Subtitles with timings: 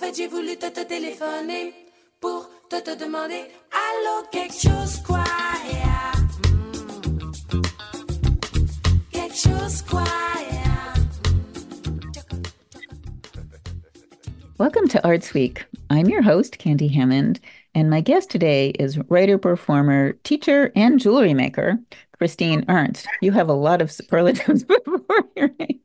[0.00, 1.74] fait, j'ai voulu te, te téléphoner
[2.20, 5.24] pour te, te demander Allô, quelque chose quoi
[5.70, 6.12] yeah.
[7.52, 7.62] Mm.
[9.12, 10.04] Quelque chose quoi.
[14.56, 15.64] Welcome to Arts Week.
[15.90, 17.40] I'm your host, Candy Hammond,
[17.74, 21.78] and my guest today is writer, performer, teacher, and jewelry maker,
[22.16, 23.06] Christine Ernst.
[23.20, 25.80] You have a lot of superlatives before your name.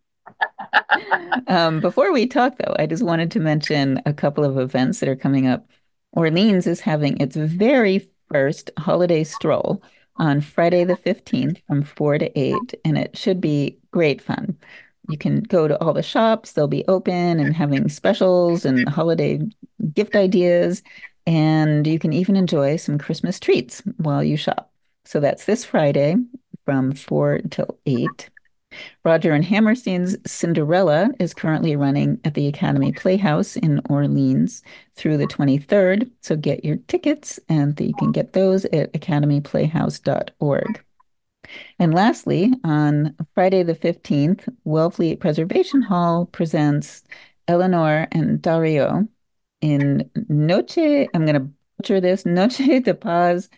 [1.48, 5.10] Um, before we talk, though, I just wanted to mention a couple of events that
[5.10, 5.68] are coming up.
[6.14, 9.84] Orleans is having its very first holiday stroll
[10.18, 14.58] on Friday the 15th from 4 to 8, and it should be great fun.
[15.10, 19.40] You can go to all the shops, they'll be open and having specials and holiday
[19.94, 20.82] gift ideas,
[21.28, 24.72] and you can even enjoy some Christmas treats while you shop.
[25.04, 26.16] So that's this Friday
[26.66, 28.30] from 4 till 8.
[29.04, 34.64] Rodgers and Hammerstein's Cinderella is currently running at the Academy Playhouse in Orleans
[34.96, 36.10] through the 23rd.
[36.22, 40.84] So get your tickets, and you can get those at academyplayhouse.org.
[41.80, 47.04] And lastly, on Friday the 15th, Wellfleet Preservation Hall presents
[47.48, 49.08] Eleanor and Dario
[49.62, 50.78] in Noche,
[51.14, 53.50] I'm going to butcher this, Noche de Paz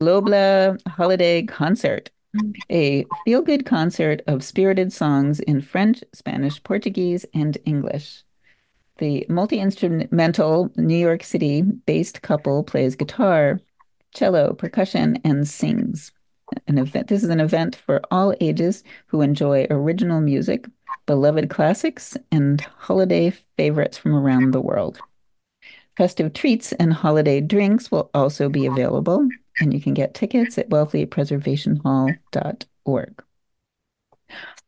[0.00, 2.10] Lobla Holiday Concert
[2.70, 8.22] a feel good concert of spirited songs in French, Spanish, Portuguese, and English.
[8.98, 13.60] The multi instrumental New York City based couple plays guitar,
[14.14, 16.12] cello, percussion, and sings.
[16.66, 20.66] An event, this is an event for all ages who enjoy original music,
[21.06, 24.98] beloved classics, and holiday favorites from around the world.
[25.96, 29.28] Festive treats and holiday drinks will also be available
[29.60, 33.22] and you can get tickets at wellfleetpreservationhall.org.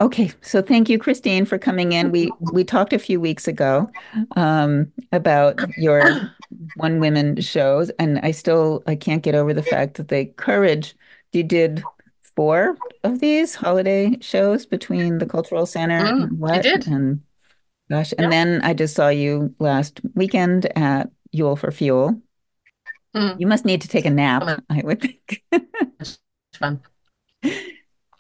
[0.00, 2.10] Okay, so thank you, Christine, for coming in.
[2.10, 3.88] We we talked a few weeks ago
[4.36, 6.02] um, about your
[6.74, 10.96] one women shows, and I still I can't get over the fact that the courage
[11.32, 11.86] you did
[12.34, 16.86] four of these holiday shows between the cultural center Mm, and I what did.
[16.88, 17.20] and
[17.90, 18.30] gosh, and Yeah.
[18.30, 22.20] then I just saw you last weekend at Yule for Fuel.
[23.14, 24.42] Mm, You must need to take a nap.
[24.70, 25.42] I would think.
[26.00, 26.18] it's
[26.58, 26.80] fun.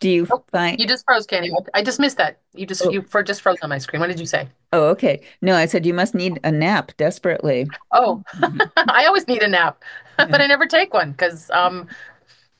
[0.00, 1.52] Do you Oh, find You just froze, Candy.
[1.74, 2.40] I just missed that.
[2.54, 2.90] You just Oh.
[2.90, 4.00] you for just froze on my screen.
[4.00, 4.48] What did you say?
[4.72, 5.22] Oh, okay.
[5.42, 7.66] No, I said you must need a nap desperately.
[7.92, 8.60] Oh, Mhm.
[8.88, 9.82] I always need a nap,
[10.16, 11.88] but I never take one because um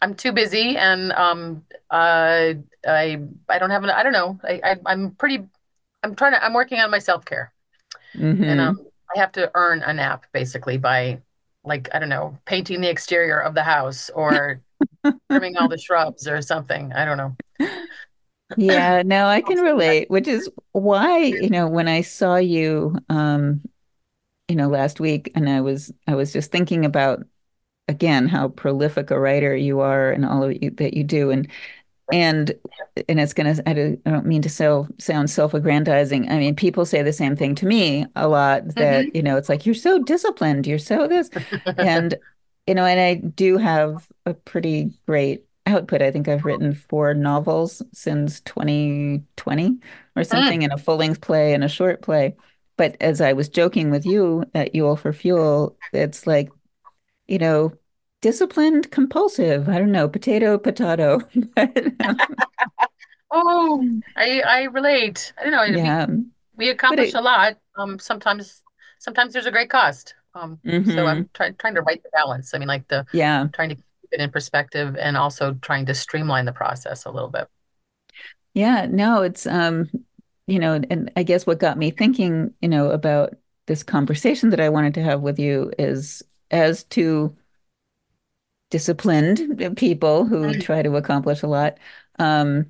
[0.02, 2.54] I'm too busy and um uh
[2.86, 4.38] I I don't have an I don't know.
[4.44, 5.44] I, I I'm pretty
[6.02, 7.52] I'm trying to I'm working on my self-care
[8.46, 11.20] and hmm um I have to earn a nap basically by
[11.64, 14.62] like I don't know, painting the exterior of the house or
[15.30, 16.92] trimming all the shrubs or something.
[16.92, 17.36] I don't know.
[18.56, 23.62] Yeah, no, I can relate, which is why, you know, when I saw you um,
[24.48, 27.24] you know, last week and I was I was just thinking about
[27.88, 31.48] again how prolific a writer you are and all of you that you do and
[32.10, 32.52] and
[33.08, 36.28] and it's gonna I don't, I don't mean to so, sound self-aggrandizing.
[36.30, 39.48] I mean, people say the same thing to me a lot that, you know, it's
[39.48, 41.30] like you're so disciplined, you're so this.
[41.78, 42.14] And,
[42.66, 46.02] you know, and I do have a pretty great output.
[46.02, 49.78] I think I've written four novels since 2020
[50.16, 52.36] or Mm, something, and a full-length play and a short play.
[52.76, 56.50] But as I was joking with you at Yule for Fuel, it's like,
[57.26, 57.72] you know,
[58.22, 59.68] disciplined, compulsive.
[59.68, 61.20] I don't know, potato, potato.
[61.56, 62.22] But um,
[63.30, 65.32] Oh, I I relate.
[65.38, 65.80] I don't know.
[65.80, 66.06] We yeah,
[66.56, 67.58] we but accomplish a lot.
[67.76, 68.62] Um, sometimes
[68.98, 70.14] sometimes there's a great cost.
[70.34, 72.54] Um, so hmm I'm trying trying to right the balance.
[72.54, 75.94] I mean, like the yeah, trying to keep it in perspective and also trying to
[75.94, 77.48] streamline the process a little bit.
[78.54, 78.86] yeah.
[78.90, 79.90] No, it's um,
[80.46, 83.34] you know, and I guess what got me thinking, you know, about
[83.66, 87.34] this conversation that I wanted to have with you is as to
[88.72, 91.78] disciplined people who try to accomplish a lot,
[92.20, 92.66] um,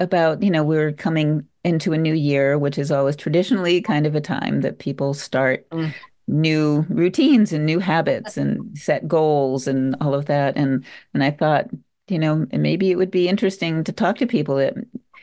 [0.00, 4.14] about, you know, we're coming into a new year, which is always traditionally kind of
[4.14, 5.94] a time that people start mm,
[6.28, 10.56] new routines and new habits and set goals and all of that.
[10.56, 10.84] And
[11.14, 11.68] and I thought,
[12.08, 14.74] you know, maybe it would be interesting to talk to people that,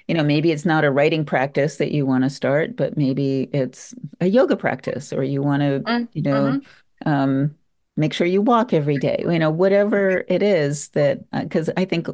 [0.08, 3.50] you know, maybe it's not a writing practice that you want to start, but maybe
[3.54, 6.68] it's a yoga practice or you want to, mm, you know, hmm
[7.06, 7.56] um,
[7.98, 12.08] make sure you walk every day, you know, whatever it is that, because I think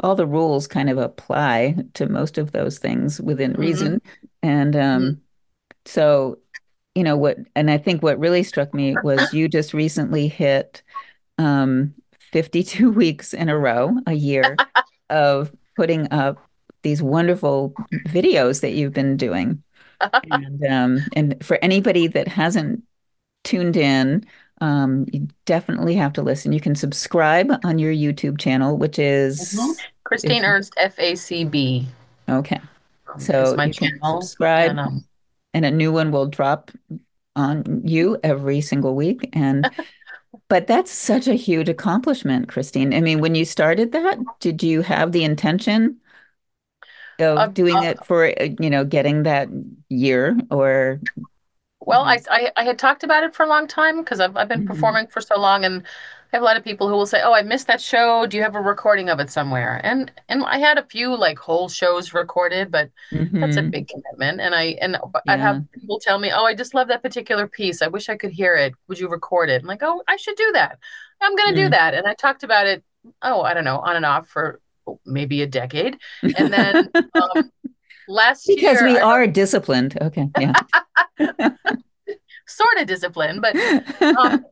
[0.00, 4.00] all the rules kind of apply to most of those things within hmm reason.
[4.42, 5.22] And um,
[5.86, 6.38] so,
[6.94, 10.82] you know, what, and I think what really struck me was you just recently hit
[11.38, 11.94] um,
[12.32, 14.62] 52 weeks in a row, a year
[15.10, 16.38] of putting up
[16.82, 17.76] these wonderful
[18.06, 19.62] videos that you've been doing.
[20.24, 22.82] And um, and for anybody that hasn't
[23.44, 24.26] tuned in,
[24.60, 26.52] um, you definitely have to listen.
[26.52, 29.74] You can subscribe on your YouTube channel, which is Mhm.
[30.04, 31.86] Christine If- Ernst, FACB.
[32.28, 32.60] okay.
[33.12, 34.70] um, So my you can subscribe.
[34.70, 35.04] And, um,
[35.52, 36.70] and a new one will drop
[37.36, 39.28] on you every single week.
[39.32, 39.68] And
[40.48, 42.94] but that's such a huge accomplishment, Christine.
[42.94, 45.98] I mean, when you started that, did you have the intention
[47.18, 49.48] of doing uh, it for, uh, you know, getting that
[49.88, 51.00] year or
[51.86, 54.48] Well, I, I, I had talked about it for a long time because I've, I've
[54.48, 54.64] been Mhm.
[54.64, 55.82] performing for so long, and
[56.32, 58.26] I have a lot of people who will say, "Oh, I missed that show.
[58.26, 61.38] Do you have a recording of it somewhere?" And and I had a few like
[61.38, 62.90] whole shows recorded, but
[63.40, 63.72] that's a Mhm.
[63.72, 64.40] big commitment.
[64.40, 64.96] And I and
[65.28, 67.82] I'd have people tell me, "Oh, I just love that particular piece.
[67.82, 68.74] I wish I could hear it.
[68.88, 70.78] Would you record it?" I'm like, "Oh, I should do that.
[71.20, 71.70] I'm gonna do Mm.
[71.70, 72.82] that." And I talked about it.
[73.22, 74.60] Oh, I don't know, on and off for
[75.06, 75.98] maybe a decade,
[76.34, 76.88] and then
[77.20, 77.50] um,
[78.08, 79.98] last Because year we I are disciplined.
[80.00, 80.28] Okay.
[80.36, 80.54] Yeah.
[82.46, 83.58] sort of disciplined, but
[84.16, 84.46] um,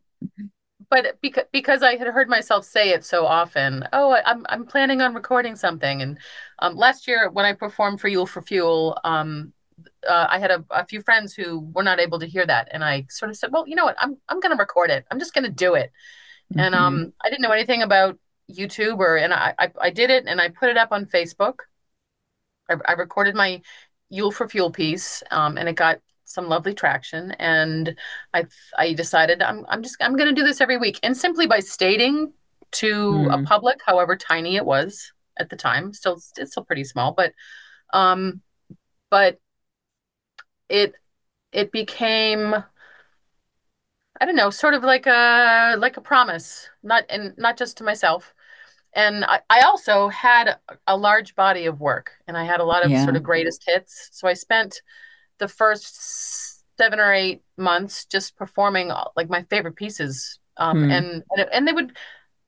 [0.91, 4.67] but because because I had heard myself say it so often, oh, I- I'm I'm
[4.67, 6.03] planning on recording something.
[6.03, 6.19] And
[6.61, 9.53] um, last year when I performed for Yule for Fuel, um,
[10.09, 12.85] uh, I had a, a few friends who were not able to hear that, and
[12.85, 15.07] I sort of said, well, you know what, I'm I'm going to record it.
[15.11, 15.93] I'm just going to do it.
[16.57, 16.79] And Mhm.
[16.79, 18.19] um, I didn't know anything about
[18.51, 21.61] YouTube or, and I, I I did it, and I put it up on Facebook.
[22.73, 23.61] I, I recorded my
[24.11, 27.33] Yule for Fuel piece, um, and it got some lovely traction.
[27.33, 27.97] And
[28.35, 28.47] I
[28.79, 31.61] I decided I'm I'm just I'm going to do this every week, and simply by
[31.61, 32.33] stating
[32.73, 33.45] to a Mm.
[33.45, 37.33] public, however tiny it was at the time, still it's still pretty small, but
[37.93, 38.43] um,
[39.11, 39.41] but
[40.69, 40.95] it
[41.53, 42.55] it became
[44.21, 47.85] I don't know, sort of like a like a promise, not and not just to
[47.85, 48.35] myself.
[48.95, 50.57] And I, I also had
[50.87, 53.05] a, large body of work, and I had a lot of Yeah.
[53.05, 54.11] sort of greatest hits.
[54.13, 54.83] So I spent
[55.39, 60.91] the first seven or eight months just performing all- like my favorite pieces, um, Hmm.
[60.91, 61.97] and and they would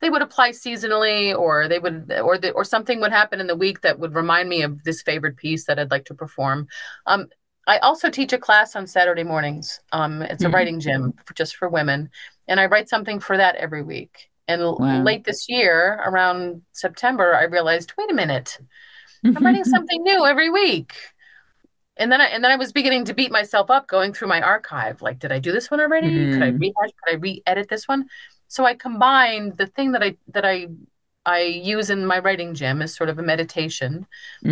[0.00, 3.56] they would apply seasonally, or they would or the, or something would happen in the
[3.56, 6.68] week that would remind me of this favorite piece that I'd like to perform.
[7.06, 7.28] Um,
[7.66, 9.80] I also teach a class on Saturday mornings.
[9.92, 10.52] Um, it's a Mhm.
[10.54, 12.10] writing gym for, just for women,
[12.48, 14.30] and I write something for that every week.
[14.48, 15.04] And Wow.
[15.04, 18.58] late this year, around September, I realized, wait a minute,
[19.34, 20.94] I'm writing something new every week.
[21.96, 24.42] And then I and then I was beginning to beat myself up going through my
[24.42, 25.00] archive.
[25.00, 26.28] Like, did I do this one already?
[26.28, 26.58] Could I Mm.
[26.58, 26.90] rehash?
[27.04, 28.08] Could I re-edit this one?
[28.48, 30.68] So I combined the thing that I that I
[31.24, 34.06] I use in my writing gym as sort of a meditation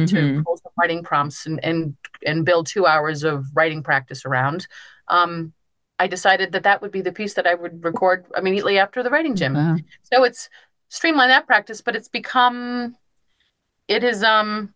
[0.06, 0.44] to Mhm.
[0.44, 4.66] pull some writing prompts and and and build two hours of writing practice around.
[5.08, 5.52] Um,
[5.98, 9.10] I decided that that would be the piece that I would record immediately after the
[9.10, 9.54] writing gym.
[9.54, 9.76] Wow.
[10.02, 10.48] So it's
[10.88, 12.96] streamlined that practice, but it's become
[13.88, 14.74] it is um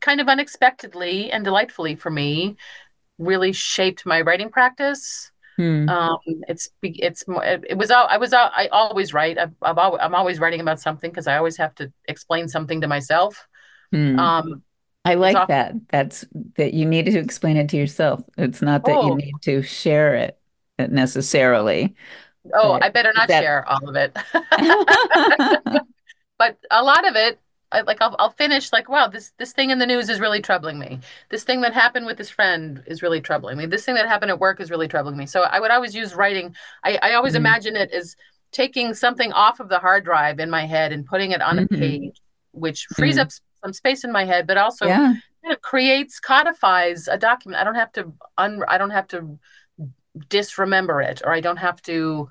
[0.00, 2.56] kind of unexpectedly and delightfully for me
[3.18, 5.30] really shaped my writing practice.
[5.56, 5.88] Hmm.
[5.88, 6.18] Um,
[6.48, 9.38] it's it's it, was I was I always write.
[9.38, 12.82] I've, I've al- I'm always writing about something because I always have to explain something
[12.82, 13.48] to myself.
[13.90, 14.18] Hmm.
[14.18, 14.62] Um,
[15.04, 15.74] I like off- that.
[15.90, 16.26] That's
[16.56, 18.22] that you needed to explain it to yourself.
[18.36, 19.14] It's not that you Oh.
[19.14, 20.38] need to share it
[20.78, 21.94] necessarily.
[22.54, 24.16] oh, But I better not that- share all of it.
[26.38, 27.40] but a lot of it
[27.72, 30.40] I, like I'll, I'll finish like wow this this thing in the news is really
[30.40, 31.00] troubling me
[31.30, 34.30] this thing that happened with this friend is really troubling me this thing that happened
[34.30, 37.32] at work is really troubling me so i would always use writing i, I always
[37.32, 37.36] Mhm.
[37.38, 38.14] imagine it as
[38.52, 41.64] taking something off of the hard drive in my head and putting it on Mhm.
[41.64, 42.20] a page
[42.52, 43.22] which frees Mhm.
[43.22, 43.28] up
[43.64, 45.14] some space in my head but also Yeah.
[45.42, 49.38] kind of creates codifies a document i don't have to un i don't have to
[50.28, 52.28] disremember it or i don't have to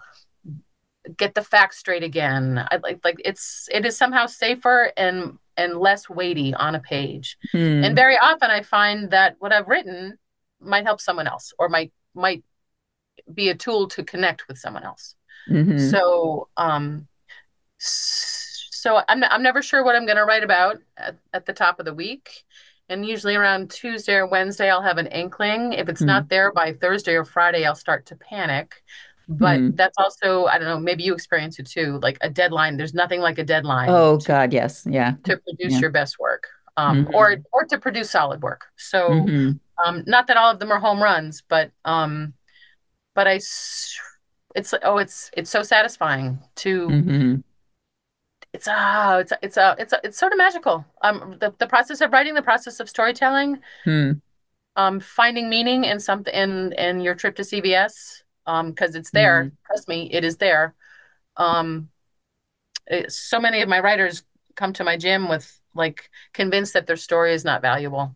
[1.18, 5.78] get the facts straight again i like like it's it is somehow safer and and
[5.78, 7.84] less weighty on a page Hmm.
[7.84, 10.18] and very often i find that what i've written
[10.60, 12.44] might help someone else or might might
[13.34, 15.16] be a tool to connect with someone else
[15.50, 15.80] Mhm.
[15.92, 17.08] so um
[17.78, 21.80] so i'm, I'm never sure what i'm going to write about at, at the top
[21.80, 22.45] of the week
[22.90, 26.08] and usually around tuesday or wednesday i'll have an inkling if it's Hmm.
[26.08, 28.84] not there by thursday or friday i'll start to panic
[29.28, 29.72] but Hmm.
[29.76, 33.22] that's also i don't know maybe you experience it too like a deadline there's nothing
[33.22, 34.86] like a deadline Oh to, God, yes.
[34.90, 35.16] Yeah.
[35.24, 35.82] to produce Yeah.
[35.82, 37.14] your best work um, Mhm.
[37.14, 39.60] or or to produce solid work so Mhm.
[39.84, 42.34] um, not that all of them are home runs but um
[43.16, 43.40] but I,
[44.56, 47.44] it's oh it's it's so satisfying to Mhm.
[48.56, 52.02] It's ah it's it's a it's a, it's sort of magical um the, the process
[52.02, 54.12] of writing the process of storytelling Hmm.
[54.76, 59.44] um finding meaning in something in in your trip to cbs um because it's there
[59.44, 59.52] Mhm.
[59.68, 60.74] trust me it is there
[61.38, 61.90] um
[62.88, 64.24] it- so many of my writers
[64.56, 68.16] come to my gym with like convinced that their story is not valuable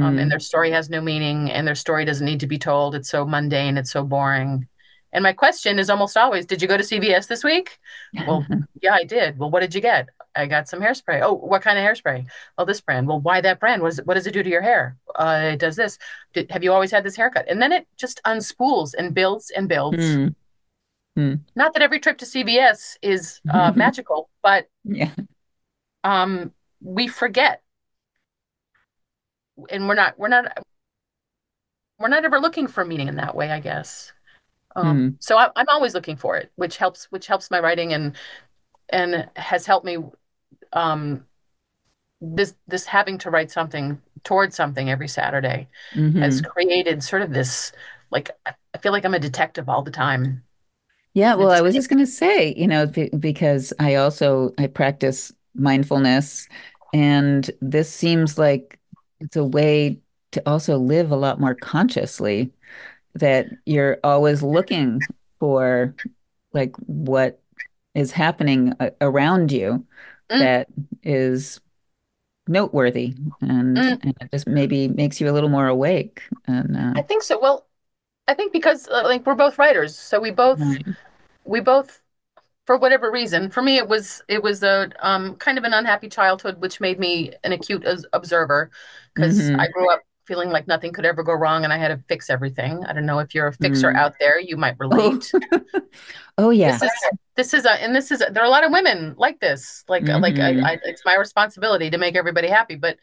[0.00, 0.18] um, Hmm.
[0.18, 3.10] and their story has no meaning and their story doesn't need to be told it's
[3.10, 4.68] so mundane it's so boring
[5.16, 7.78] And my question is almost always, did you go to CVS this week?
[8.26, 8.46] Well,
[8.82, 9.38] yeah, I did.
[9.38, 10.10] Well, what did you get?
[10.34, 11.22] I got some hairspray.
[11.22, 12.26] Oh, what kind of hairspray?
[12.58, 13.08] Oh, this brand.
[13.08, 13.80] Well, why that brand?
[13.80, 14.98] What does it, what does it do to your hair?
[15.14, 15.96] Uh, it does this.
[16.34, 17.46] Did, have you always had this haircut?
[17.48, 19.96] And then it just unspools and builds and builds.
[19.96, 20.34] Mm.
[21.18, 21.40] Mm.
[21.54, 25.12] Not that every trip to CVS is uh, magical, but Yeah.
[26.04, 27.62] um, we forget,
[29.70, 30.58] and we're not we're not
[31.98, 34.12] we're not ever looking for meaning in that way, I guess.
[34.76, 38.16] Um, so I, I'm always looking for it, which helps which helps my writing and
[38.90, 39.98] and has helped me
[40.74, 41.26] um,
[42.20, 45.68] this this having to write something towards something every Saturday
[46.16, 46.42] has Mhm.
[46.42, 47.72] created sort of this
[48.10, 50.42] like I feel like I'm a detective all the time.
[51.14, 54.66] Yeah, well, I was just going to say, you know, be- because I also I
[54.66, 56.48] practice mindfulness,
[56.92, 58.78] and this seems like
[59.20, 60.00] it's a way
[60.32, 62.52] to also live a lot more consciously,
[63.16, 65.08] that you're always looking
[65.40, 65.96] for
[66.52, 67.42] like what
[67.94, 69.86] is happening a around you
[70.30, 70.68] Mm, that
[71.02, 71.60] is
[72.48, 76.22] noteworthy, and, mm, and it just maybe makes you a little more awake.
[76.46, 77.38] And uh, I think so.
[77.40, 77.66] Well,
[78.28, 80.96] I think because uh, like we're both writers, so we both right.
[81.44, 82.02] we both
[82.66, 86.08] for whatever reason, for me it was it was a um kind of an unhappy
[86.10, 88.70] childhood, which made me an acute observer
[89.14, 91.88] because I hmm grew up feeling like nothing could ever go wrong and I had
[91.88, 92.84] to fix everything.
[92.86, 93.96] I don't know if you're a fixer Mm.
[93.96, 95.34] out there, you might Oh, relate.
[96.38, 96.82] oh This yeah.
[96.82, 96.90] is
[97.36, 99.84] this is a and this is a, there are a lot of women like this.
[99.88, 102.98] Like like I, I it's my responsibility to make everybody happy, but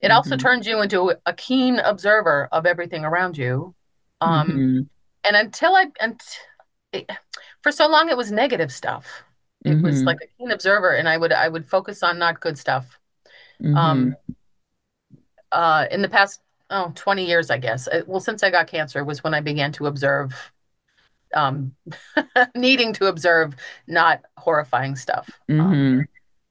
[0.00, 3.74] it also hmm turns you into a keen observer of everything around you.
[4.20, 4.88] Um, hmm
[5.24, 6.20] and until I and
[6.92, 7.10] it,
[7.62, 9.24] for so long it was negative stuff.
[9.64, 12.40] It was like hmm a keen observer, and I would I would focus on not
[12.40, 12.98] good stuff.
[13.74, 14.16] Um, hmm
[15.50, 16.40] uh, in the past
[16.72, 17.88] oh 20 years, I guess.
[17.88, 20.52] Uh, Well, since I got cancer was when I began to observe,
[21.34, 21.74] um,
[22.56, 25.40] needing to observe not horrifying stuff.
[25.58, 26.00] Um, hmm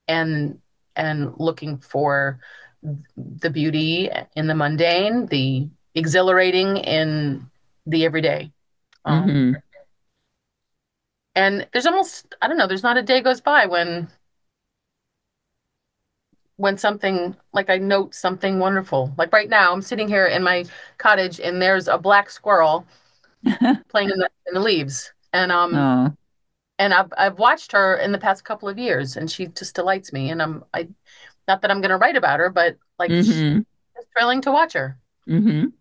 [0.08, 0.60] and
[0.96, 2.40] and looking for
[3.18, 7.50] the beauty in the mundane, the exhilarating in
[7.88, 8.52] the everyday.
[9.06, 9.54] Um, hmm
[11.36, 14.10] and there's almost, I don't know, there's not a day goes by when
[16.62, 19.14] when something like I note something wonderful.
[19.18, 20.66] Like right now, I'm sitting here in my
[21.00, 22.86] cottage and there's a black squirrel
[23.90, 25.14] playing in the in the leaves.
[25.34, 26.16] And um Oh.
[26.80, 30.14] and I've I've watched her in the past couple of years and she just delights
[30.14, 30.32] me.
[30.32, 30.90] And I'm I
[31.48, 33.66] not that I'm gonna write about her, but like sh- hmm
[33.98, 35.00] it's thrilling to watch her.
[35.28, 35.72] Mm-hmm.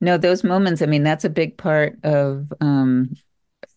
[0.00, 3.16] No, those moments, I mean, that's a big part of um,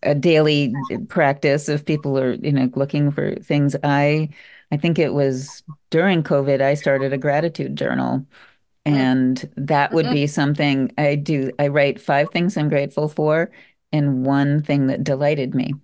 [0.02, 0.78] a daily
[1.08, 3.76] practice if people are, you know, looking for things.
[3.84, 4.30] I
[4.72, 8.26] I think it was during COVID, I started a gratitude journal.
[8.92, 10.10] Mm, And that would mhm.
[10.10, 11.52] be something I do.
[11.58, 13.50] I write five things I'm grateful for
[13.92, 15.80] and one thing that delighted me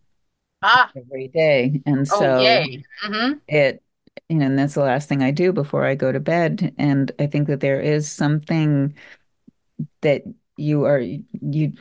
[0.63, 1.83] Ah, every day.
[1.87, 2.83] And oh so yay.
[3.03, 3.83] hmm it,
[4.29, 6.75] you know, and that's the last thing I do before I go to bed.
[6.79, 8.95] And I think that there is something
[10.03, 10.23] that
[10.57, 11.73] you are, you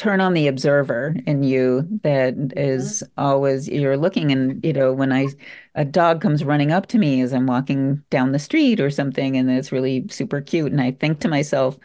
[0.00, 2.34] turn on the observer in you that
[2.76, 5.36] hmm always, you're looking and, you know, when I,
[5.74, 9.36] a dog comes running up to me as I'm walking down the street or something,
[9.36, 10.72] and it's really super cute.
[10.72, 11.78] And I think to myself,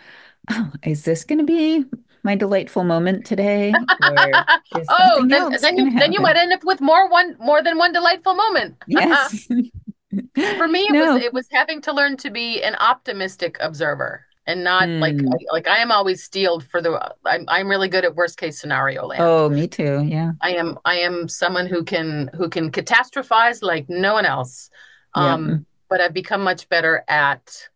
[0.51, 1.86] oh, is this going to be
[2.24, 3.88] my delightful moment today?
[4.00, 7.62] Or is Oh, then then you then you might end up with more one more
[7.63, 8.77] than one delightful moment.
[8.88, 9.48] Yes.
[10.57, 14.64] For me, it was it was having to learn to be an optimistic observer and
[14.64, 15.38] not like Hmm.
[15.52, 19.06] like I am always steeled for the I'm I'm really good at worst case scenario
[19.08, 19.28] land.
[19.28, 20.04] Oh, me too.
[20.08, 20.34] Yeah.
[20.42, 24.70] I am I am someone who can who can catastrophize like no one else.
[25.14, 27.70] Um, but I've become much better at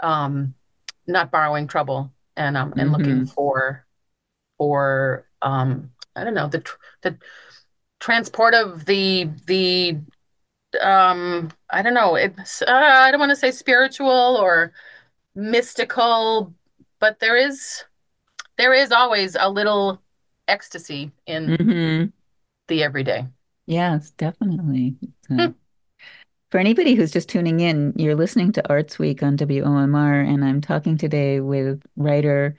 [0.00, 0.54] um
[1.06, 3.86] not borrowing trouble and um and looking hmm for
[4.58, 7.18] for um I don't know the tr- the
[8.00, 9.98] transport of the the
[10.82, 14.72] um I don't know it's uh, I don't want to say spiritual or
[15.34, 16.54] mystical
[17.00, 17.84] but there is
[18.58, 20.00] there is always a little
[20.48, 22.04] ecstasy in hmm
[22.68, 23.26] the everyday.
[23.66, 24.96] Yes, definitely.
[25.28, 25.38] Hmm.
[25.38, 25.54] So,
[26.50, 30.60] for anybody who's just tuning in, you're listening to Arts Week on WOMR, and I'm
[30.60, 32.56] talking today with writer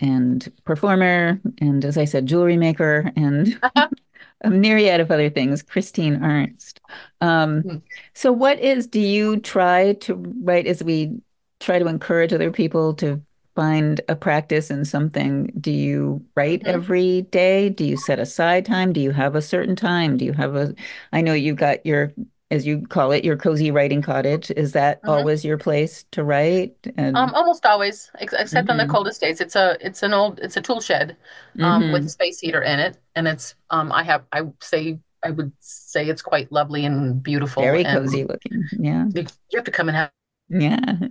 [0.00, 3.58] and performer, and as I said, jewelry maker, and
[4.40, 6.80] a myriad of other things, Christine Ernst.
[7.20, 7.82] Um,
[8.14, 11.20] so what is, do you try to write as we
[11.64, 13.22] try to encourage other people to
[13.54, 15.46] find a practice in something?
[15.60, 16.84] Do you write Mhm.
[16.84, 17.70] every day?
[17.70, 18.92] Do you set aside time?
[18.92, 20.16] Do you have a certain time?
[20.16, 20.74] Do you have a,
[21.12, 22.12] I know you've got your
[22.50, 24.50] as you call it, your cozy writing cottage.
[24.52, 25.04] Is that Mhm.
[25.06, 26.76] always your place to write?
[26.96, 28.88] And Um, almost always, ex except on the Mhm.
[28.88, 29.40] coldest days.
[29.40, 31.16] It's a it's an old it's a tool shed
[31.62, 32.10] um with a Mhm.
[32.10, 36.08] space heater in it, and it's um I have I would say I would say
[36.08, 38.68] it's quite lovely and beautiful, very and cozy looking.
[38.78, 39.06] Yeah.
[39.14, 40.10] you have to come and have,
[40.48, 41.08] Yeah.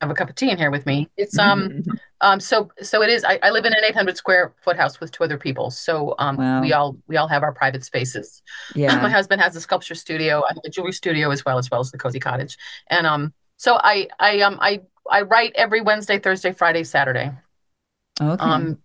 [0.00, 1.08] Have a cup of tea in here with me.
[1.16, 1.98] It's um Mhm.
[2.20, 3.24] um so so it is.
[3.24, 6.36] I, I live in an 800 square foot house with two other people, so um
[6.60, 8.42] we all we all have our private spaces.
[8.74, 9.02] Yeah.
[9.02, 11.80] My husband has a sculpture studio, I have a jewelry studio as well, as well
[11.80, 12.56] as the cozy cottage,
[12.88, 17.32] and um so I I um I I write every Wednesday, Thursday, Friday, Saturday.
[18.20, 18.44] Okay.
[18.44, 18.78] Um,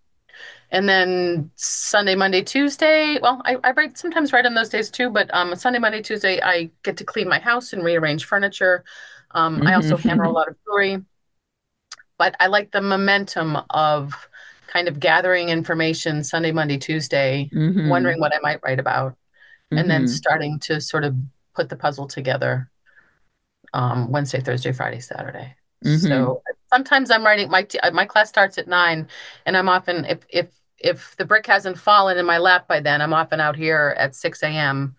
[0.70, 3.18] and then Sunday, Monday, Tuesday.
[3.20, 6.40] Well, I, I write sometimes write on those days too, but um, Sunday, Monday, Tuesday,
[6.42, 8.84] I get to clean my house and rearrange furniture.
[9.34, 11.02] Um, I also hammer a lot of jewelry,
[12.18, 14.14] but I like the momentum of
[14.66, 17.88] kind of gathering information Sunday, Monday, Tuesday, Mhm.
[17.88, 19.16] wondering what I might write about,
[19.72, 20.08] and then Mhm.
[20.08, 21.16] starting to sort of
[21.54, 22.70] put the puzzle together
[23.72, 25.56] um, Wednesday, Thursday, Friday, Saturday.
[25.84, 29.08] So sometimes I'm writing my t- uh, my class starts at nine,
[29.46, 30.46] and I'm often if if
[30.78, 34.14] if the brick hasn't fallen in my lap by then, I'm often out here at
[34.14, 34.96] six a.m.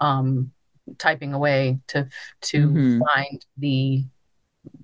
[0.00, 0.52] Um,
[0.98, 2.08] typing away to
[2.42, 3.00] to Mhm.
[3.14, 4.04] find the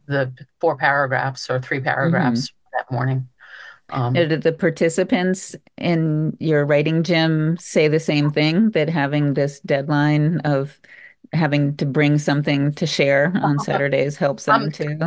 [0.07, 3.29] the four paragraphs or three paragraphs that morning.
[3.91, 9.61] Um, Did the participants in your writing gym say the same thing, that having this
[9.61, 10.81] deadline of
[11.33, 14.99] having to bring something to share on Saturdays helps them Um, too?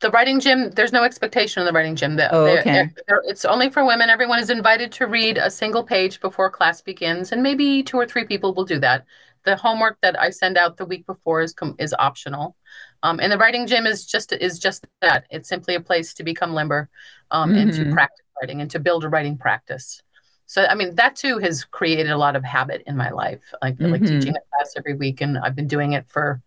[0.00, 2.16] the writing gym, there's no expectation in the writing gym.
[2.16, 2.72] The- Oh, okay.
[2.72, 4.10] they're- they're- it's only for women.
[4.10, 8.04] Everyone is invited to read a single page before class begins, and maybe two or
[8.06, 9.04] three people will do that.
[9.44, 12.56] The homework that I send out the week before is is optional,
[13.02, 15.24] um, and the writing gym is just is just that.
[15.30, 16.88] It's simply a place to become limber,
[17.30, 17.92] um, and to Mhm.
[17.92, 20.02] practice writing and to build a writing practice.
[20.46, 23.42] So, I mean, that too has created a lot of habit in my life.
[23.62, 24.08] Like like Mhm.
[24.08, 26.40] teaching a class every week, and I've been doing it for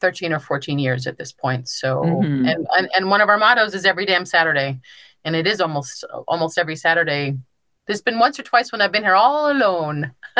[0.00, 1.68] 13 or 14 years at this point.
[1.68, 2.48] So, Mhm.
[2.50, 4.80] and, and and one of our mottos is every damn Saturday,
[5.24, 7.36] and it is almost almost every Saturday.
[7.88, 10.12] There's been once or twice when I've been here all alone,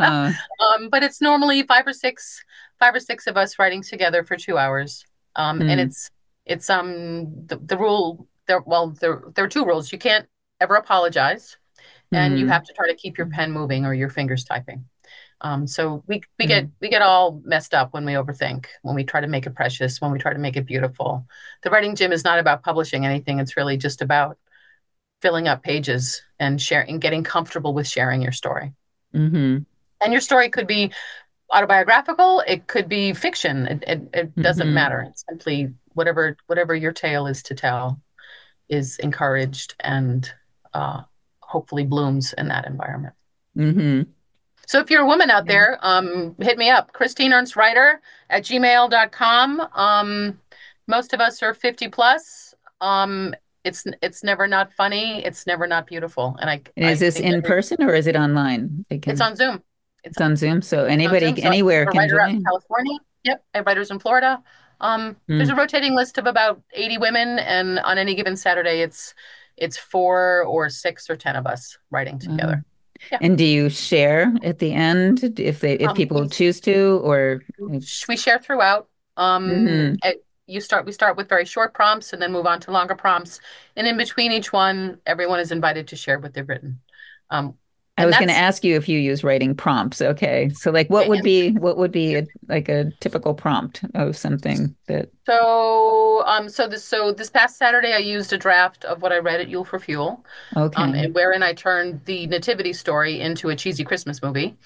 [0.00, 2.44] um, but it's normally five or six
[2.78, 5.04] five or six of us writing together for two hours.
[5.36, 5.88] Um, and Mm.
[5.88, 6.10] it's
[6.46, 8.60] it's um the, the rule there.
[8.60, 9.92] Well, there there are two rules.
[9.92, 10.28] You can't
[10.60, 11.56] ever apologize,
[12.12, 14.86] and you mm, have to try to keep your pen moving or your fingers typing.
[15.40, 16.48] Um, so we we Mm.
[16.48, 19.54] get we get all messed up when we overthink, when we try to make it
[19.54, 21.26] precious, when we try to make it beautiful.
[21.62, 23.38] The writing gym is not about publishing anything.
[23.40, 24.38] It's really just about
[25.22, 28.74] filling up pages and sharing, getting comfortable with sharing your story.
[29.14, 29.64] mhm,
[30.00, 30.92] And your story could be
[31.52, 33.66] autobiographical, it could be fiction.
[33.66, 34.72] It it, it doesn't Mhm.
[34.72, 35.00] matter.
[35.08, 38.00] It's simply whatever whatever your tale is to tell
[38.68, 40.32] is encouraged and
[40.74, 41.02] uh,
[41.40, 43.14] hopefully blooms in that environment.
[43.56, 44.06] mhm.
[44.66, 48.44] So if you're a woman out there, um, hit me up, Christine Ernst Writer at
[48.44, 49.60] gmail.com.
[49.74, 50.40] Um,
[50.86, 52.54] most of us are 50 plus.
[52.80, 55.24] Um, it's it's never not funny.
[55.24, 56.36] It's never not beautiful.
[56.40, 58.84] And I, And is I this in person or is it online?
[58.88, 59.62] They It's on Zoom.
[60.04, 61.46] It's it's on Zoom, so anybody, Zoom.
[61.46, 62.44] Anywhere a can writer out in join.
[62.44, 62.98] California.
[63.24, 64.42] Yep, I have writers in Florida.
[64.80, 69.14] Um, there's a rotating list of about 80 women, and on any given Saturday, it's
[69.56, 72.64] it's four or six or ten of us writing together.
[73.12, 73.18] Yeah.
[73.20, 77.42] And do you share at the end if they, if Um, people choose to, or
[78.08, 78.88] we share throughout.
[79.16, 79.98] Um, Mhm.
[80.04, 80.86] it- you start.
[80.86, 83.40] We start with very short prompts, and then move on to longer prompts.
[83.76, 86.80] And in between each one, everyone is invited to share what they've written.
[87.30, 87.54] Um,
[87.98, 90.00] I was going to ask you if you use writing prompts.
[90.00, 90.48] Okay.
[90.50, 94.74] So like what would be, what would be a, like a typical prompt of something
[94.88, 99.12] that, so, um, so this so this past Saturday, I used a draft of what
[99.12, 100.24] I read at Yule for Fuel,
[100.56, 101.04] um, okay.
[101.04, 104.56] and wherein I turned the nativity story into a cheesy Christmas movie.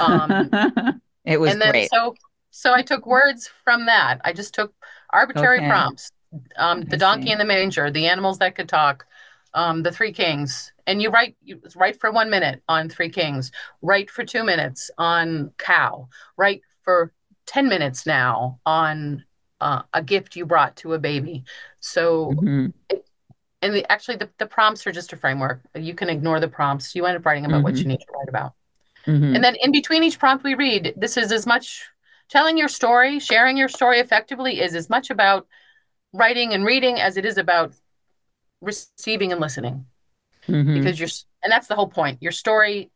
[0.00, 0.50] um,
[1.24, 1.90] It was and then great.
[1.90, 2.14] so
[2.50, 4.20] so I took words from that.
[4.24, 4.74] I just took
[5.12, 5.68] arbitrary Okay.
[5.68, 6.10] prompts.
[6.56, 9.06] Um, the donkey in the manger, the animals that could talk,
[9.54, 10.72] um, the three kings.
[10.86, 14.90] And you write you write for one minute on three kings, write for two minutes
[14.98, 17.12] on cow, write for
[17.46, 19.24] ten minutes now on
[19.60, 21.44] uh, a gift you brought to a baby.
[21.80, 22.72] So Mhm.
[23.60, 25.60] and the, actually the, the prompts are just a framework.
[25.76, 26.94] You can ignore the prompts.
[26.94, 27.78] You end up writing about what Mhm.
[27.78, 28.54] you need to write about.
[29.06, 29.36] Mhm.
[29.36, 31.88] And then in between each prompt we read, this is as much
[32.32, 35.46] telling your story, sharing your story effectively is as much about
[36.14, 37.74] writing and reading as it is about
[38.62, 39.84] receiving and listening.
[40.48, 40.74] Mhm.
[40.74, 41.10] Because you're,
[41.42, 42.22] and that's the whole point.
[42.22, 42.90] Your story,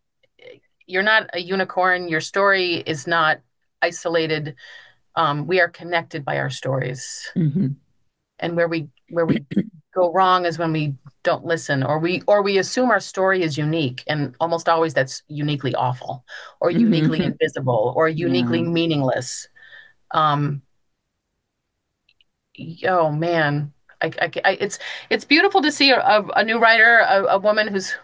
[0.87, 2.09] you're not a unicorn.
[2.09, 3.41] Your story is not
[3.83, 4.57] isolated.
[5.15, 7.77] Um, we are connected by our stories, Mhm.
[8.39, 9.45] and where we where we
[9.97, 13.59] go wrong is when we don't listen or we or we assume our story is
[13.59, 16.25] unique and almost always that's uniquely awful
[16.61, 17.33] or uniquely Mhm.
[17.33, 18.71] invisible or uniquely Yeah.
[18.71, 19.49] meaningless
[20.13, 20.63] um
[22.87, 24.79] oh man I, I, I it's
[25.11, 27.95] it's beautiful to see a, a, a new writer a, a woman who's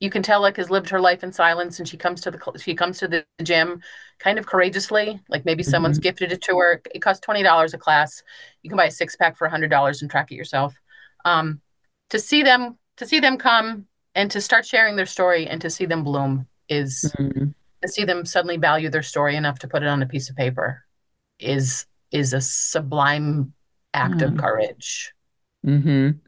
[0.00, 2.40] you can tell like has lived her life in silence and she comes to the
[2.60, 3.80] she comes to the gym
[4.18, 6.02] kind of courageously like maybe someone's Mhm.
[6.02, 8.22] gifted it to her it costs $20 a class
[8.62, 10.74] you can buy a six pack for $100 and track it yourself
[11.26, 11.60] um
[12.10, 15.68] to see them to see them come and to start sharing their story and to
[15.68, 17.52] see them bloom is Mhm.
[17.82, 20.36] to see them suddenly value their story enough to put it on a piece of
[20.36, 20.86] paper
[21.38, 23.52] is is a sublime
[23.92, 24.40] act of Yeah.
[24.40, 25.12] courage
[25.64, 26.20] Mhm.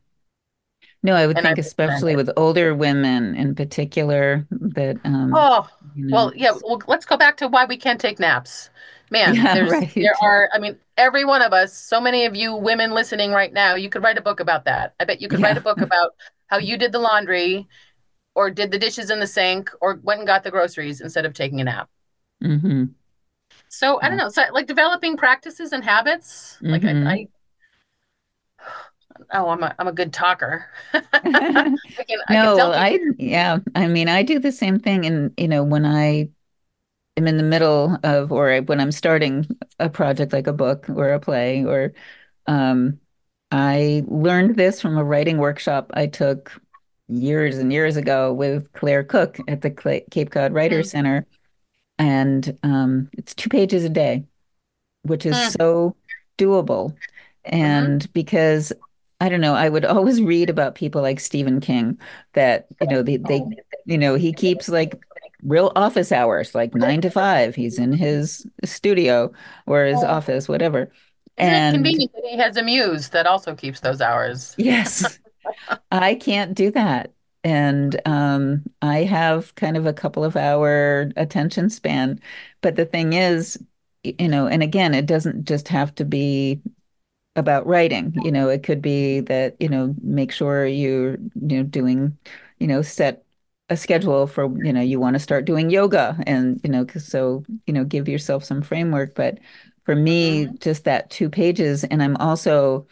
[1.02, 5.32] No, I would and I think recommend especially with older women in particular that um
[5.32, 8.70] Oh, you know well, yeah, well, let's go back to why we can't take naps.
[9.10, 9.92] Man, yeah, there's right.
[10.00, 13.52] there are, I mean, every one of us, so many of you women listening right
[13.52, 14.94] now, you could write a book about that.
[15.00, 16.12] I bet you could write a book about
[16.48, 17.68] how you did the laundry
[18.34, 21.34] or did the dishes in the sink or went and got the groceries instead of
[21.34, 21.90] taking a nap.
[22.42, 22.96] hmm
[23.68, 26.62] So I don't know, so like developing practices and habits.
[26.68, 27.06] Like Mhm.
[27.06, 27.28] I, I
[29.32, 30.66] oh, I'm a I'm a good talker.
[31.24, 35.32] I can I No, tell I yeah, I mean, I do the same thing, and
[35.38, 36.30] you know, when I
[37.16, 39.46] am in the middle of, or when I'm starting
[39.80, 41.94] a project like a book or a play, or
[42.46, 43.00] um,
[43.52, 46.60] I learned this from a writing workshop I took
[47.08, 49.70] years and years ago with Claire Cook at the
[50.10, 51.26] Cape Cod Writers Mm, Center,
[51.98, 54.26] and um, it's two pages a day.
[55.02, 55.96] which is mm, so
[56.38, 56.96] doable.
[57.60, 57.98] mhm.
[57.98, 58.72] And because
[59.20, 61.98] I don't know, I would always read about people like Stephen King
[62.34, 63.48] that, you know, they, they,
[63.84, 64.96] you know, he keeps like
[65.42, 67.54] real office hours, like nine to five.
[67.56, 69.32] He's in his studio
[69.66, 70.92] or his Oh, office, whatever.
[71.36, 74.56] And convenient that he has a muse that also keeps those hours?
[74.56, 75.18] yes,
[75.92, 77.12] I can't do that.
[77.44, 82.20] And um, I have kind of a couple of hour attention span.
[82.62, 83.58] But the thing is,
[84.04, 86.62] you know, and again, it doesn't just have to be
[87.38, 88.12] about writing.
[88.16, 92.18] You know, it could be that, you know, make sure you're, you know, doing,
[92.58, 93.24] you know, set
[93.70, 97.44] a schedule for, you know, you want to start doing yoga and, you know, so,
[97.66, 99.14] you know, give yourself some framework.
[99.14, 99.38] But
[99.84, 102.86] for me, hmm just that two pages, and I'm also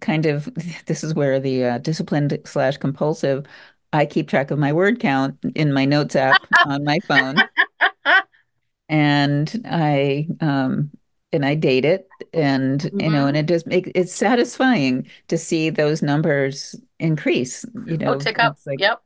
[0.00, 0.48] kind of,
[0.86, 3.46] this is where the uh, disciplined slash compulsive,
[3.92, 7.48] I keep track of my word count in my notes app on my phone
[8.88, 10.90] and I um
[11.32, 15.38] and I date it and you know and hmm it just make it's satisfying to
[15.38, 18.58] see those numbers increase you Oh, know tick up.
[18.66, 19.02] like Yep,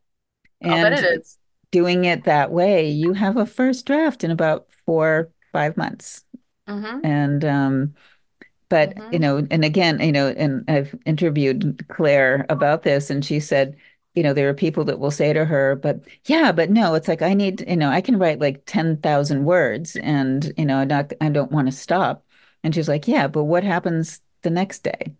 [0.80, 1.38] bet it and is.
[1.72, 6.24] doing it that way you have a first draft in about four five months
[6.68, 7.00] Mm-hmm.
[7.02, 7.94] and um
[8.68, 9.20] but you Mm-hmm.
[9.20, 13.76] know and again you know and I've interviewed Claire about this and she said
[14.16, 17.08] you know there are people that will say to her but yeah but no it's
[17.08, 21.12] like I need you know I can write like 10,000 words and you know not
[21.20, 22.24] I don't want to stop
[22.64, 25.14] and she's like yeah but what happens the next day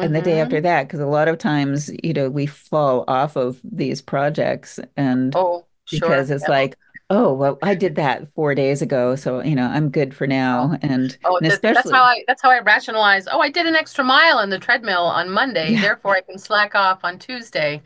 [0.00, 0.62] and the day after Mm-hmm.
[0.62, 5.36] that because a lot of times you know we fall off of these projects and
[5.36, 6.48] Oh, because it's Yep.
[6.48, 6.76] like
[7.10, 10.66] oh well I did that four days ago so you know I'm good for Oh,
[10.66, 13.26] now and oh, and that, that's how especially I that's how I rationalize.
[13.30, 16.38] Oh, I did an extra mile on the treadmill on Monday, yeah therefore I can
[16.38, 17.82] slack off on Tuesday,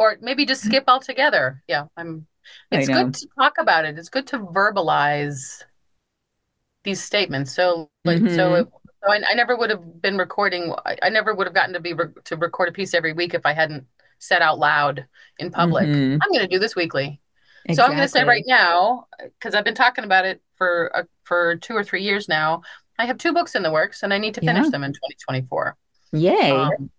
[0.00, 1.62] or maybe just skip altogether.
[1.68, 2.26] Yeah, I'm.
[2.72, 3.98] It's good to talk about it.
[3.98, 5.62] It's good to verbalize
[6.84, 7.54] these statements.
[7.54, 8.68] So, like, so, hmm it,
[9.04, 10.74] so I, I never would have been recording.
[10.84, 13.34] I, I never would have gotten to be re to record a piece every week
[13.34, 13.86] if I hadn't
[14.18, 15.06] said out loud
[15.38, 17.20] in public, hmm I'm going to do this weekly.
[17.70, 21.04] So I'm going to say right now, because I've been talking about it for uh,
[21.24, 22.62] for two or three years now.
[22.98, 24.70] I have two books in the works, and I need to finish Yeah.
[24.70, 25.76] them in 2024.
[26.12, 26.76] Yay.
[26.78, 26.90] Um,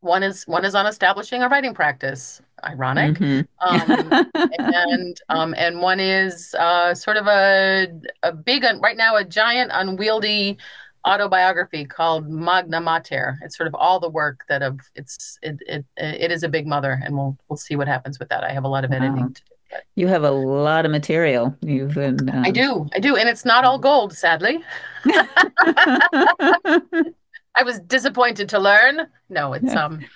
[0.00, 2.40] one is one is on establishing a writing practice.
[2.64, 3.18] Ironic.
[3.18, 4.26] hmm Um,
[4.58, 7.88] and um, and one is uh, sort of a
[8.22, 10.58] a big right now a giant unwieldy
[11.06, 13.38] autobiography called Magna Mater.
[13.42, 16.66] It's sort of all the work that of it's it it it is a big
[16.66, 18.44] mother, and we'll we'll see what happens with that.
[18.44, 19.28] I have a lot of editing Wow.
[19.28, 21.54] to do, but You have a lot of material.
[21.60, 24.64] You've been I um do, I do, and it's not all gold, sadly.
[27.56, 29.08] I was disappointed to learn.
[29.30, 30.06] No, it's um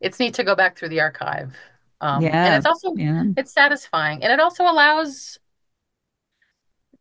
[0.00, 1.56] it's neat to go back through the archive.
[2.00, 3.24] Um, yeah, and it's also Yeah.
[3.36, 5.38] it's satisfying, and it also allows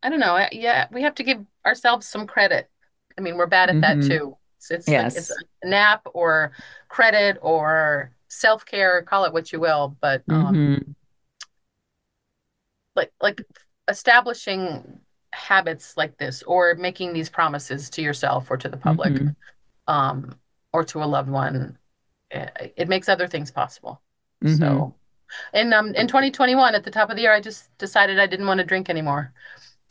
[0.03, 0.47] I don't know.
[0.51, 2.69] Yeah, we have to give ourselves some credit.
[3.17, 4.37] I mean, we're bad at that hmm too.
[4.57, 5.43] It's, it's like it's Yes.
[5.63, 6.51] a nap or
[6.89, 10.95] credit or self-care, call it what you will, but um hmm
[12.95, 13.41] like like
[13.87, 14.99] establishing
[15.33, 19.35] habits like this or making these promises to yourself or to the public hmm
[19.87, 20.39] um
[20.73, 21.77] or to a loved one
[22.31, 24.01] it, it makes other things possible.
[24.41, 24.85] Mhm.
[24.85, 24.95] So,
[25.53, 28.47] and um, in 2021, at the top of the year, I just decided I didn't
[28.47, 29.33] want to drink anymore.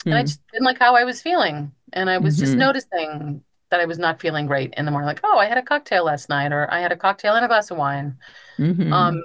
[0.09, 0.25] And I Mm.
[0.25, 1.71] just didn't like how I was feeling.
[1.93, 2.57] And I was just Mhm.
[2.57, 5.07] noticing that I was not feeling great in the morning.
[5.07, 7.47] Like, oh, I had a cocktail last night, or I had a cocktail and a
[7.47, 8.17] glass of wine.
[8.57, 8.91] Mhm.
[8.91, 9.23] Um,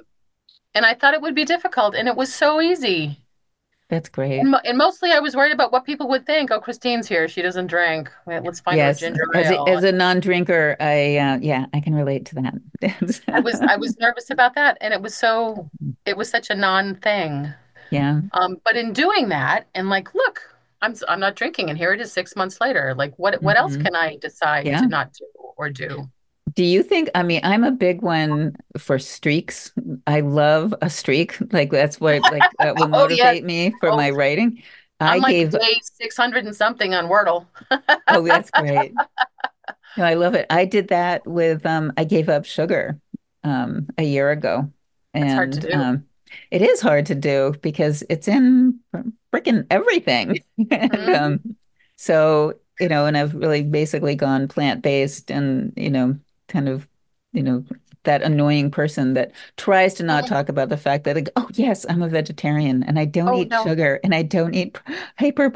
[0.74, 3.24] and I thought it would be difficult, and it was so easy.
[3.90, 4.38] That's great.
[4.38, 6.50] And, mo and mostly I was worried about what people would think.
[6.53, 7.26] Oh, Christine's here.
[7.29, 8.09] She doesn't drink.
[8.26, 11.94] Let's find her Yes, ginger as a, as a non-drinker, I uh, yeah, I can
[11.94, 12.55] relate to that.
[13.29, 15.68] I was I was nervous about that, and it was so
[16.07, 17.53] it was such a non-thing.
[17.90, 18.20] Yeah.
[18.33, 20.40] Um, but in doing that, and like, look,
[20.81, 22.94] I'm I'm not drinking, and here it is six months later.
[22.96, 23.83] Like, what what else Mhm.
[23.87, 24.81] can I decide Yeah.
[24.83, 25.26] to not do
[25.57, 26.09] or do?
[26.52, 29.72] Do you think, I mean, I'm a big one for streaks.
[30.06, 31.36] I love a streak.
[31.52, 33.36] Like that's what like that will Oh yes.
[33.36, 34.62] motivate me for Oh, my writing.
[35.00, 37.46] I I'm like gave day 600 and something on Wordle.
[38.08, 38.96] oh, that's great.
[39.96, 40.46] No, I love it.
[40.50, 43.00] I did that with um I gave up sugar
[43.44, 44.72] um a year ago.
[45.18, 45.68] That's hard to And do.
[45.72, 46.06] um
[46.50, 48.80] it is hard to do because it's in
[49.34, 50.44] freaking everything.
[50.70, 51.14] And Mhm.
[51.14, 51.56] um
[51.96, 56.18] so, you know, and I've really basically gone plant-based and, you know,
[56.50, 56.88] kind of,
[57.32, 57.64] you know,
[58.04, 61.86] that annoying person that tries to not talk about the fact that like, oh yes,
[61.88, 63.62] I'm a vegetarian and I don't Oh eat no.
[63.62, 64.78] sugar and I don't eat
[65.18, 65.50] hyper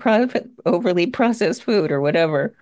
[0.66, 2.56] overly processed food or whatever.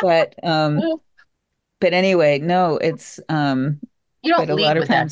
[0.00, 0.78] But um
[1.80, 3.80] but anyway, no, it's um
[4.22, 5.10] You don't but a lead lot of with that,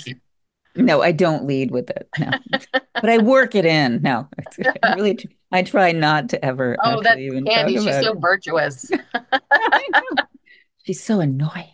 [0.76, 2.10] no, I don't lead with it.
[2.18, 2.34] No.
[3.00, 4.02] But I work it in.
[4.02, 4.28] No.
[4.38, 4.44] I
[4.94, 5.18] really
[5.52, 7.78] I try not to ever Oh, that's even Candy.
[7.78, 8.18] She's so it.
[8.18, 8.90] virtuous.
[10.84, 11.73] She's so annoying.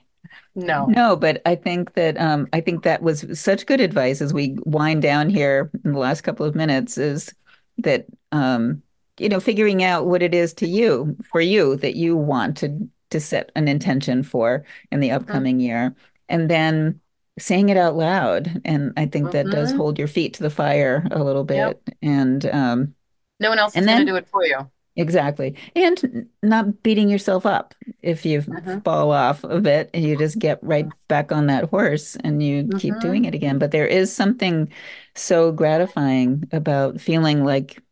[0.67, 0.97] No.
[0.97, 4.57] No, but I think that um I think that was such good advice as we
[4.65, 7.35] wind down here in the last couple of minutes is
[7.79, 8.83] that um
[9.19, 12.89] you know figuring out what it is to you for you that you want to
[13.11, 15.95] to set an intention for in the upcoming year
[16.29, 17.01] and then
[17.39, 20.51] saying it out loud and I think that does hmm hold your feet to the
[20.51, 21.75] fire a little Yep.
[21.75, 22.95] bit and um
[23.41, 24.71] No one else is and going to do it for you.
[25.01, 25.57] Exactly.
[25.75, 30.39] And not beating yourself up if you hmm fall off a bit and you just
[30.39, 33.59] get right back on that horse and you keep doing hmm it again.
[33.59, 34.71] But there is something
[35.15, 37.83] so gratifying about feeling like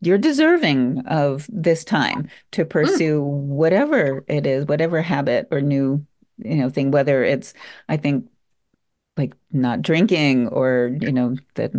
[0.00, 2.98] you're deserving of this time to Mm.
[2.98, 6.06] pursue whatever it is, whatever habit or new,
[6.38, 7.54] you know, thing, whether it's,
[7.88, 8.28] I think,
[9.18, 11.72] like not drinking or, you know, that,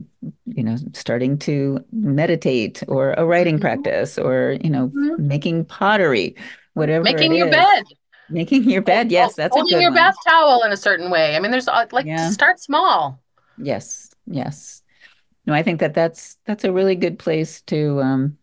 [0.46, 5.66] you know, starting to meditate or a writing hmm practice or, you know, hmm making
[5.66, 6.36] pottery,
[6.74, 7.50] whatever Making your is.
[7.50, 7.84] bed.
[8.30, 9.12] Making your bed.
[9.12, 9.94] Yes, that's a holding your one.
[9.94, 11.36] bath towel in a certain way.
[11.36, 12.30] I mean, there's like Yeah.
[12.34, 13.22] start small.
[13.58, 14.12] Yes.
[14.26, 14.84] Yes.
[15.46, 18.38] No, I think that that's that's a really good place to um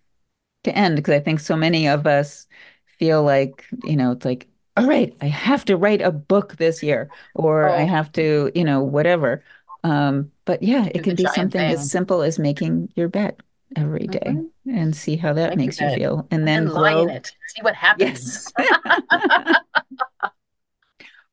[0.65, 2.47] to end because I think so many of us
[2.99, 6.83] feel like, you know, it's like, all right, I have to write a book this
[6.83, 9.45] year, or I Oh, have to, you know, whatever.
[9.85, 13.37] Um, but yeah, it can be something as simple as making your bed
[13.77, 16.69] every day hmm and see how that Make makes you feel, and and then in
[16.69, 17.09] grow.
[17.11, 17.33] it.
[17.47, 18.45] See what happens.
[18.45, 18.55] Yes.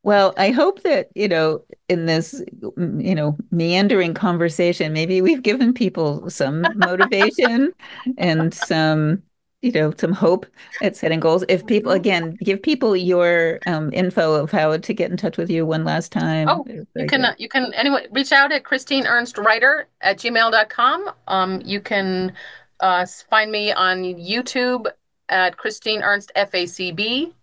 [0.03, 2.41] Well, I hope that, you know, in this,
[2.77, 7.73] you know, meandering conversation, maybe we've given people some motivation
[8.17, 9.23] and some,
[9.63, 10.45] you know, some hope
[10.82, 11.45] at setting goals.
[11.47, 15.49] If people, again, give people your um, info of how to get in touch with
[15.49, 16.49] you one last time.
[16.49, 21.12] Oh, you can uh, you can anyway reach out at Christine Ernst Writer at gmail.com.
[21.30, 22.34] Um, you can
[22.82, 24.88] uh, find me on YouTube
[25.30, 27.34] at Christine Ernst FACB.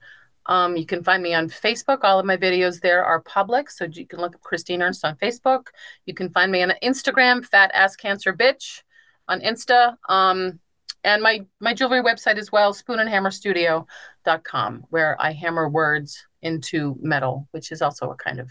[0.44, 2.00] Um, you can find me on Facebook.
[2.02, 5.16] All of my videos there are public, so you can look up Christine Ernst on
[5.16, 5.68] Facebook.
[6.04, 8.82] You can find me on Instagram, Fat Ass Cancer Bitch,
[9.26, 9.96] on Insta.
[10.06, 10.60] Um,
[11.04, 17.72] and my my jewelry website as well, spoonandhammerstudio.com, where I hammer words into metal, which
[17.72, 18.50] is also a kind of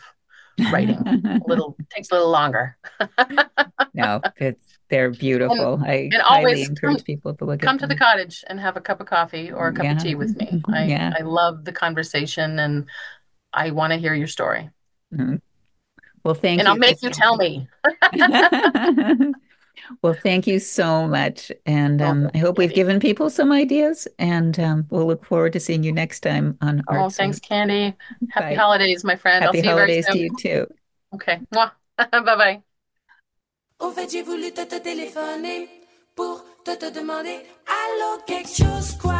[0.72, 0.98] writing.
[1.08, 2.78] A little takes a little longer.
[3.96, 5.82] No, it's they're And beautiful.
[5.84, 8.78] I and always come encourage people to look at come to the cottage and have
[8.78, 10.62] a cup of coffee or a cup of tea with me.
[10.74, 11.14] I yeah.
[11.18, 12.86] I love the conversation and
[13.52, 14.70] I want to hear your story.
[15.14, 15.42] Mhm.
[16.24, 16.60] Well, thank you.
[16.60, 17.68] And I'll make you tell me.
[20.02, 21.52] Well, thank you so much.
[21.66, 24.08] And Oh, um, thanks, I hope we've given people some ideas.
[24.18, 27.96] And um, we'll look forward to seeing you next time on Oh, Art thanks, Candy.
[28.30, 28.56] Happy Bye.
[28.56, 29.44] holidays, my friend.
[29.44, 30.68] I'll Happy see you very holidays to you too.
[31.14, 31.42] Okay.
[31.54, 31.72] Mwah.
[31.98, 32.62] Bye-bye.
[33.80, 35.70] Au fait, j'ai voulu te, te téléphoner
[36.16, 39.20] pour te, te demander Allô, quelque chose, quoi